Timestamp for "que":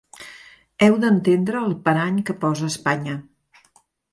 2.31-2.37